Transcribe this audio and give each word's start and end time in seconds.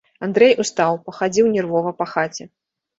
Андрэй 0.27 0.53
устаў, 0.63 0.97
пахадзіў 1.11 1.53
нервова 1.55 1.95
па 2.05 2.13
хаце. 2.17 2.43